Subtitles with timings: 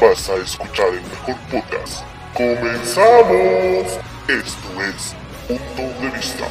[0.00, 2.04] Vas a escuchar el mejor podcast.
[2.32, 4.00] ¡Comenzamos!
[4.28, 5.14] Esto es
[5.46, 6.46] Punto de Vista.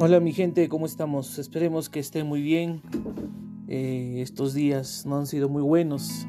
[0.00, 1.40] Hola mi gente, ¿cómo estamos?
[1.40, 2.82] Esperemos que estén muy bien.
[3.66, 6.24] Eh, estos días no han sido muy buenos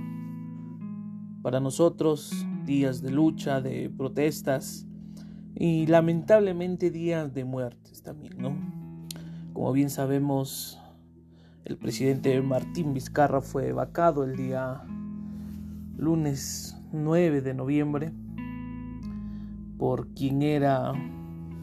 [1.43, 4.87] para nosotros, días de lucha, de protestas
[5.53, 8.57] y lamentablemente días de muertes también, ¿no?
[9.53, 10.79] Como bien sabemos,
[11.63, 14.81] el presidente Martín Vizcarra fue vacado el día
[15.95, 18.13] lunes 9 de noviembre
[19.77, 20.91] por quien era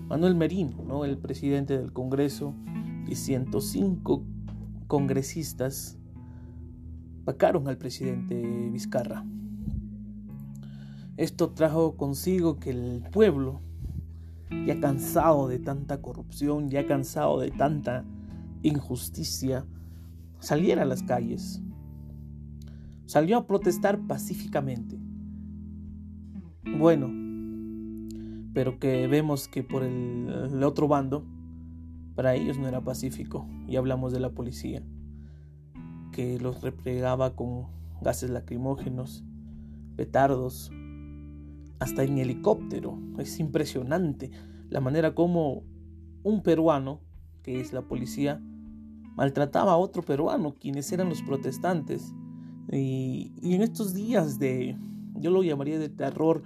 [0.09, 1.05] Manuel Merino, ¿no?
[1.05, 2.55] el presidente del Congreso,
[3.09, 4.23] y 105
[4.87, 5.99] congresistas
[7.25, 9.25] vacaron al presidente Vizcarra.
[11.17, 13.61] Esto trajo consigo que el pueblo,
[14.67, 18.05] ya cansado de tanta corrupción, ya cansado de tanta
[18.63, 19.67] injusticia,
[20.39, 21.63] saliera a las calles.
[23.07, 24.99] Salió a protestar pacíficamente.
[26.79, 27.26] Bueno,
[28.57, 31.27] pero que vemos que por el, otro bando,
[32.15, 33.47] para ellos no era pacífico.
[33.69, 34.83] Y hablamos de la policía,
[36.11, 37.67] que los replegaba con
[38.01, 39.23] gases lacrimógenos,
[39.95, 40.71] petardos,
[41.81, 42.99] hasta en helicóptero.
[43.19, 44.31] Es impresionante
[44.71, 45.65] la manera como
[46.23, 47.03] un peruano,
[47.43, 48.41] que es la policía,
[49.17, 52.15] maltrataba a otro peruano, quienes eran los protestantes.
[52.73, 54.79] Y, y en estos días de,
[55.17, 56.43] yo lo llamaría de terror,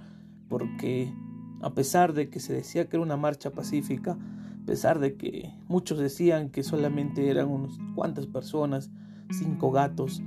[0.49, 1.13] porque
[1.61, 5.53] a pesar de que se decía que era una marcha pacífica, a pesar de que
[5.67, 8.91] muchos decían que solamente eran unas cuantas personas,
[9.31, 10.21] cinco gatos,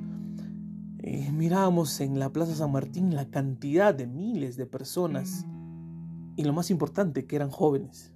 [0.98, 5.46] eh, mirábamos en la Plaza San Martín la cantidad de miles de personas
[6.36, 8.14] y lo más importante que eran jóvenes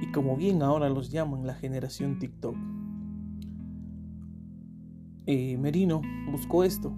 [0.00, 2.56] y como bien ahora los llaman la generación TikTok.
[5.26, 6.00] Eh, Merino
[6.30, 6.96] buscó esto,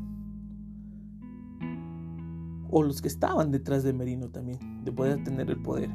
[2.71, 5.91] o los que estaban detrás de Merino también, de poder tener el poder.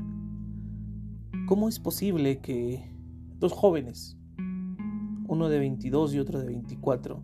[1.47, 2.83] ¿Cómo es posible que
[3.39, 4.17] dos jóvenes,
[5.27, 7.23] uno de 22 y otro de 24,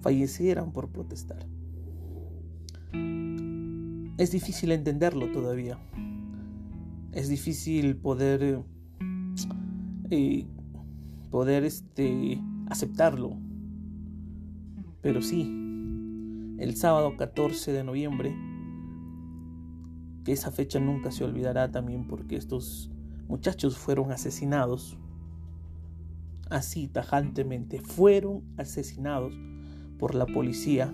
[0.00, 1.46] fallecieran por protestar?
[4.18, 5.78] Es difícil entenderlo todavía.
[7.12, 8.64] Es difícil poder
[10.10, 10.46] eh,
[11.30, 12.38] poder este
[12.68, 13.36] aceptarlo.
[15.00, 15.42] Pero sí,
[16.58, 18.51] el sábado 14 de noviembre
[20.24, 22.90] que esa fecha nunca se olvidará también porque estos
[23.28, 24.98] muchachos fueron asesinados
[26.50, 29.34] así tajantemente, fueron asesinados
[29.98, 30.92] por la policía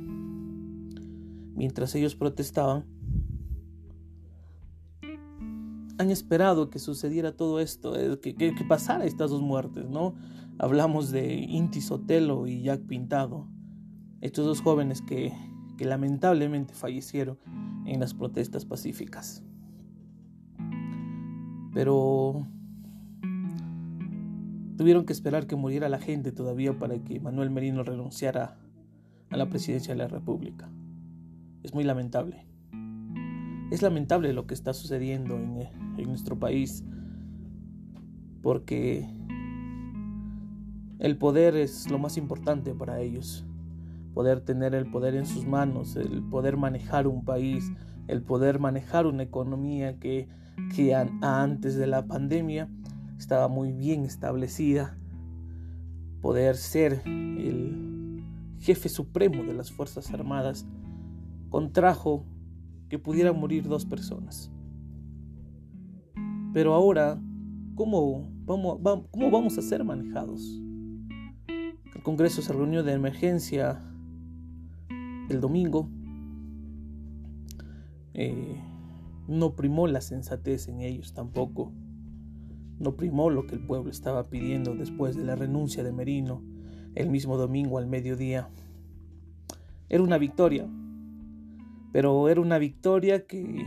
[1.59, 2.85] mientras ellos protestaban.
[5.99, 10.15] Han esperado que sucediera todo esto, eh, que, que, pasara estas dos muertes, ¿no?
[10.59, 13.49] Hablamos de Inti Sotelo y Jack Pintado,
[14.21, 15.33] estos dos jóvenes que,
[15.77, 17.39] que lamentablemente fallecieron
[17.89, 19.43] en las protestas pacíficas.
[21.73, 22.47] Pero
[24.77, 28.57] tuvieron que esperar que muriera la gente todavía para que Manuel Merino renunciara
[29.31, 30.71] a la presidencia de la República.
[31.63, 32.47] Es muy lamentable.
[33.71, 35.69] Es lamentable lo que está sucediendo en,
[35.99, 36.85] en nuestro país
[38.43, 39.07] porque
[40.99, 43.45] el poder es lo más importante para ellos
[44.19, 47.71] poder tener el poder en sus manos, el poder manejar un país,
[48.09, 50.27] el poder manejar una economía que,
[50.75, 52.69] que antes de la pandemia
[53.17, 54.99] estaba muy bien establecida,
[56.21, 58.25] poder ser el
[58.59, 60.67] jefe supremo de las Fuerzas Armadas,
[61.49, 62.27] contrajo
[62.89, 64.51] que pudieran morir dos personas.
[66.53, 67.23] Pero ahora,
[67.77, 68.81] ¿cómo vamos,
[69.13, 70.61] cómo vamos a ser manejados?
[71.95, 73.81] El Congreso se reunió de emergencia
[75.29, 75.89] el domingo
[78.15, 78.61] eh,
[79.29, 81.73] no primó la sensatez en ellos tampoco.
[82.79, 86.43] No primó lo que el pueblo estaba pidiendo después de la renuncia de Merino
[86.95, 88.49] el mismo domingo al mediodía.
[89.89, 90.69] Era una victoria,
[91.93, 93.65] Pero era una victoria que,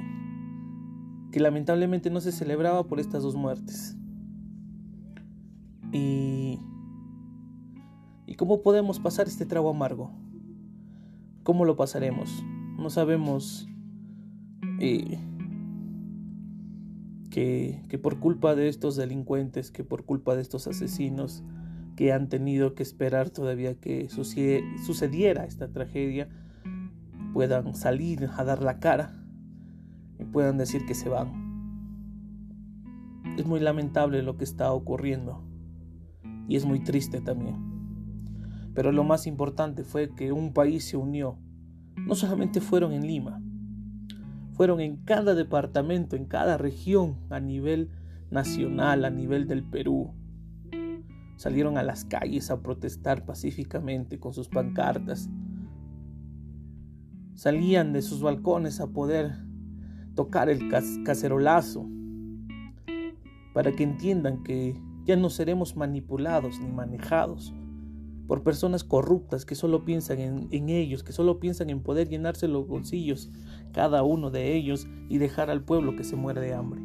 [1.32, 3.98] que lamentablemente no se celebraba por estas dos muertes.
[5.94, 6.60] Y,
[8.26, 10.12] ¿Y cómo podemos pasar este trago amargo?
[11.44, 12.44] ¿Cómo lo pasaremos?
[12.78, 13.68] No sabemos
[14.80, 15.18] eh,
[17.32, 21.44] que, que por culpa de estos delincuentes, que por culpa de estos asesinos,
[21.96, 26.30] que han tenido que esperar todavía que sucediera esta tragedia,
[27.34, 29.14] puedan salir a dar la cara
[30.20, 31.52] y puedan decir que se van.
[33.38, 35.44] Es muy lamentable lo que está ocurriendo
[36.48, 37.71] y es muy triste también.
[38.74, 41.38] Pero lo más importante fue que un país se unió.
[41.98, 43.42] No solamente fueron en Lima,
[44.54, 47.90] fueron en cada departamento, en cada región, a nivel
[48.30, 50.14] nacional, a nivel del Perú.
[51.36, 55.30] Salieron a las calles a protestar pacíficamente con sus pancartas.
[57.34, 59.32] Salían de sus balcones a poder
[60.16, 60.70] tocar el
[61.04, 61.90] cacerolazo
[63.54, 67.54] para que entiendan que ya no seremos manipulados ni manejados
[68.28, 72.68] por personas corruptas que solo piensan en, ellos, que solo piensan en poder llenarse los
[72.68, 73.30] bolsillos,
[73.74, 76.82] cada uno de ellos, y dejar al pueblo que se muere de hambre.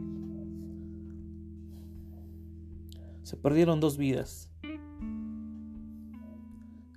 [3.23, 4.51] Se perdieron dos vidas.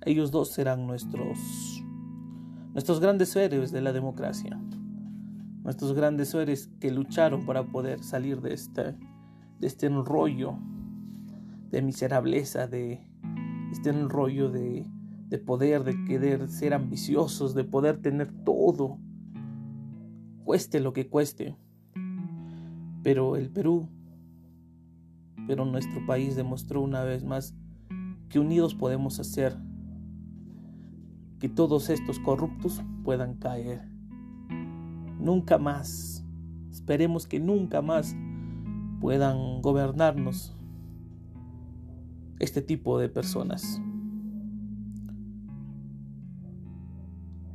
[0.04, 1.38] Ellos dos serán nuestros
[2.72, 4.60] nuestros grandes héroes de la democracia.
[5.62, 8.96] Nuestros grandes héroes que lucharon para poder salir de este,
[9.58, 10.56] de este enrollo
[11.70, 13.09] de miserableza, de
[13.70, 14.86] este rollo de,
[15.28, 18.98] de poder, de querer ser ambiciosos, de poder tener todo,
[20.44, 21.56] cueste lo que cueste.
[23.02, 23.88] Pero el Perú,
[25.46, 27.54] pero nuestro país demostró una vez más
[28.28, 29.56] que unidos podemos hacer
[31.38, 33.82] que todos estos corruptos puedan caer.
[35.18, 36.24] Nunca más,
[36.70, 38.14] esperemos que nunca más
[39.00, 40.56] puedan gobernarnos
[42.40, 43.80] este tipo de personas.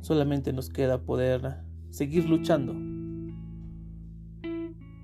[0.00, 1.60] Solamente nos queda poder
[1.90, 2.72] seguir luchando,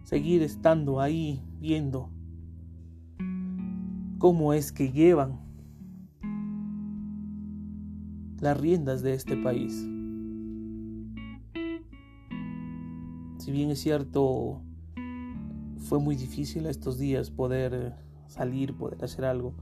[0.04, 2.10] seguir estando ahí viendo
[4.18, 5.40] cómo es que llevan
[8.40, 9.72] las riendas de este país.
[13.38, 14.62] Si bien es cierto,
[15.78, 17.96] fue muy difícil estos días poder
[18.28, 19.56] salir, poder hacer algo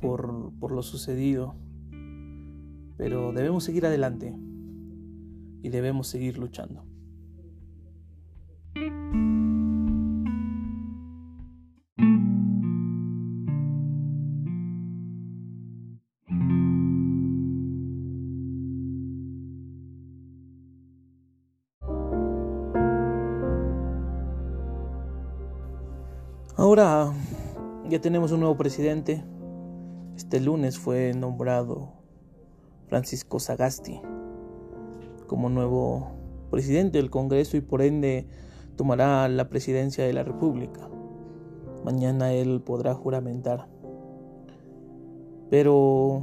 [0.00, 1.54] por, por lo sucedido,
[2.96, 4.34] pero debemos seguir adelante
[5.62, 6.84] y debemos seguir luchando.
[26.62, 27.12] Ahora
[27.88, 29.24] ya tenemos un nuevo presidente,
[30.22, 31.94] este lunes fue nombrado
[32.86, 34.00] Francisco Sagasti
[35.26, 36.12] como nuevo
[36.48, 38.28] presidente del Congreso y por ende
[38.76, 40.88] tomará la presidencia de la República.
[41.84, 43.66] Mañana él podrá juramentar.
[45.50, 46.22] Pero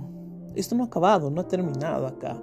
[0.55, 2.41] esto no ha acabado, no ha terminado acá.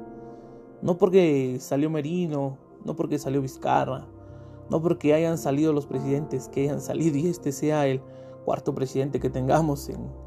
[0.82, 4.06] No porque salió Merino, no porque salió Vizcarra,
[4.68, 8.02] no porque hayan salido los presidentes que hayan salido y este sea el
[8.44, 10.25] cuarto presidente que tengamos en,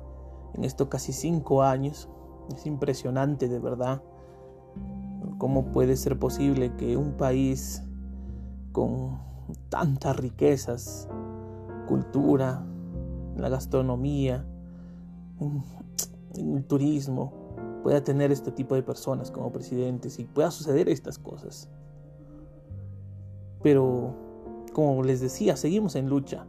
[0.54, 2.10] en estos casi cinco años.
[2.56, 4.02] Es impresionante de verdad
[5.38, 7.84] cómo puede ser posible que un país
[8.72, 9.20] con
[9.70, 11.08] tantas riquezas,
[11.88, 12.64] cultura,
[13.36, 14.46] la gastronomía,
[16.36, 17.34] el turismo,
[17.84, 21.70] pueda tener este tipo de personas como presidentes y pueda suceder estas cosas.
[23.64, 24.14] Pero,
[24.74, 26.46] como les decía, seguimos en lucha,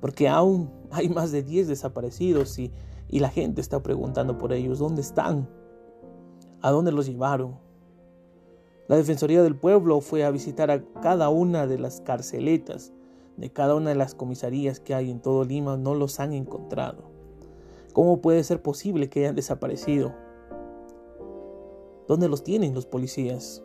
[0.00, 2.72] porque aún hay más de 10 desaparecidos y
[3.12, 5.46] y la gente está preguntando por ellos, ¿dónde están?
[6.62, 7.58] ¿A dónde los llevaron?
[8.88, 12.90] La Defensoría del Pueblo fue a visitar a cada una de las carceletas,
[13.36, 17.04] de cada una de las comisarías que hay en todo Lima, no los han encontrado.
[17.92, 20.14] ¿Cómo puede ser posible que hayan desaparecido?
[22.08, 23.62] ¿Dónde los tienen los policías?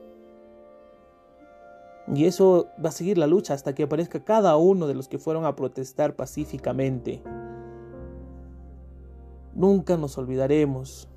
[2.14, 5.20] Y eso va a seguir la lucha hasta que aparezca cada uno de los que
[5.20, 7.24] fueron a protestar pacíficamente.
[9.58, 11.10] Nunca nos olvidaremos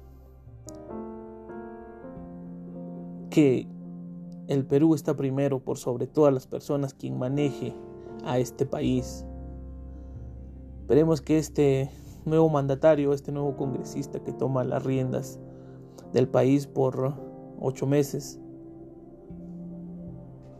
[3.28, 3.68] que
[4.48, 7.76] el Perú está primero por sobre todas las personas quien maneje
[8.24, 9.26] a este país.
[10.80, 11.90] Esperemos que este
[12.24, 15.38] nuevo mandatario, este nuevo congresista que toma las riendas
[16.14, 17.12] del país por
[17.60, 18.40] ocho meses,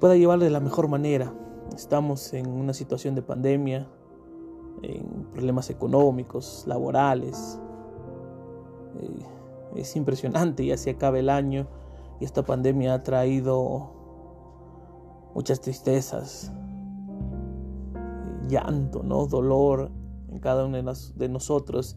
[0.01, 1.33] pueda llevar de la mejor manera.
[1.75, 3.89] Estamos en una situación de pandemia,
[4.83, 7.59] en problemas económicos, laborales.
[8.99, 9.27] Eh,
[9.77, 11.67] es impresionante, ya se acaba el año
[12.21, 13.91] y esta pandemia ha traído
[15.35, 16.53] muchas tristezas,
[18.49, 19.27] llanto, ¿no?
[19.27, 19.91] dolor
[20.29, 21.97] en cada uno de nosotros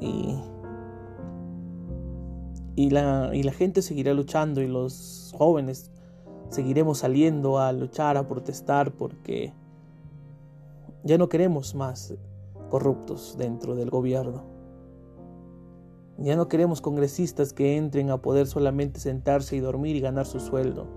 [0.00, 0.36] y,
[2.74, 5.92] y, la, y la gente seguirá luchando y los jóvenes
[6.48, 9.52] seguiremos saliendo a luchar, a protestar porque
[11.04, 12.14] ya no queremos más
[12.70, 14.57] corruptos dentro del gobierno.
[16.20, 20.40] Ya no queremos congresistas que entren a poder solamente sentarse y dormir y ganar su
[20.40, 20.88] sueldo.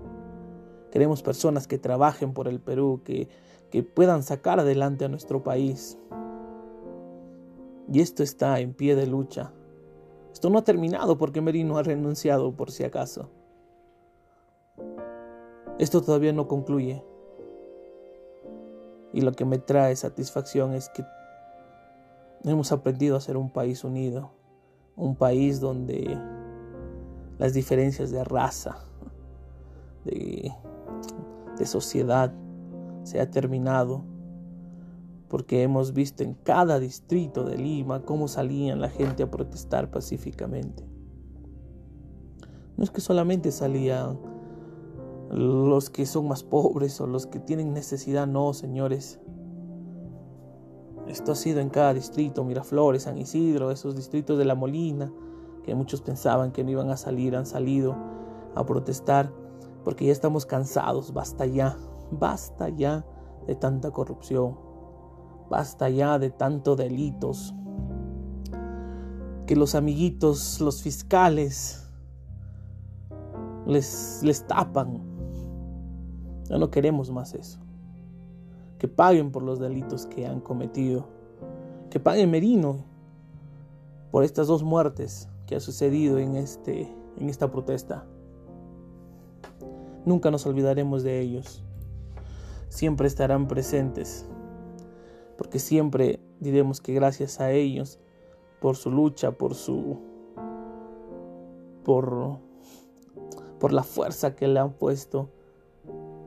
[0.90, 3.28] Queremos personas que trabajen por el Perú, que,
[3.70, 5.96] que puedan sacar adelante a nuestro país.
[7.90, 9.52] Y esto está en pie de lucha.
[10.32, 13.30] Esto no ha terminado porque Merino ha renunciado por si acaso.
[15.78, 17.04] Esto todavía no concluye.
[19.12, 21.04] Y lo que me trae satisfacción es que
[22.44, 24.32] hemos aprendido a ser un país unido,
[24.96, 26.18] un país donde
[27.38, 28.78] las diferencias de raza,
[30.04, 30.52] de,
[31.58, 32.32] de sociedad,
[33.02, 34.04] se ha terminado,
[35.28, 40.84] porque hemos visto en cada distrito de Lima cómo salían la gente a protestar pacíficamente.
[42.76, 44.18] No es que solamente salían
[45.30, 49.20] los que son más pobres o los que tienen necesidad, no, señores.
[51.06, 55.12] Esto ha sido en cada distrito, Miraflores, San Isidro, esos distritos de La Molina,
[55.64, 57.96] que muchos pensaban que no iban a salir, han salido
[58.54, 59.32] a protestar,
[59.84, 61.76] porque ya estamos cansados, basta ya,
[62.10, 63.04] basta ya
[63.46, 64.56] de tanta corrupción,
[65.50, 67.54] basta ya de tanto delitos,
[69.46, 71.82] que los amiguitos, los fiscales,
[73.66, 75.02] les, les tapan.
[76.48, 77.61] Ya no queremos más eso.
[78.82, 81.06] Que paguen por los delitos que han cometido.
[81.88, 82.84] Que paguen Merino
[84.10, 88.04] por estas dos muertes que ha sucedido en, este, en esta protesta.
[90.04, 91.62] Nunca nos olvidaremos de ellos.
[92.70, 94.26] Siempre estarán presentes.
[95.38, 98.00] Porque siempre diremos que gracias a ellos,
[98.60, 100.00] por su lucha, por su...
[101.84, 102.40] por,
[103.60, 105.28] por la fuerza que le han puesto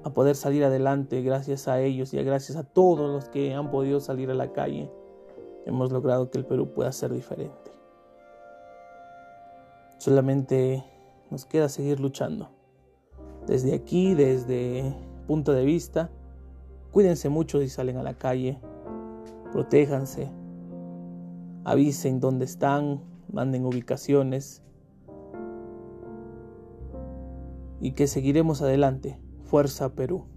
[0.06, 4.00] a poder salir adelante gracias a ellos y gracias a todos los que han podido
[4.00, 4.92] salir a la calle.
[5.66, 7.72] Hemos logrado que el Perú pueda ser diferente.
[9.98, 10.86] Solamente
[11.32, 12.52] nos queda seguir luchando.
[13.48, 14.96] Desde aquí, desde
[15.26, 16.12] punto de vista,
[16.92, 18.60] cuídense mucho si salen a la calle,
[19.52, 20.30] protéjanse,
[21.64, 23.02] avisen dónde están,
[23.34, 24.62] manden ubicaciones
[27.82, 30.35] y que seguiremos adelante Fuerza Perú.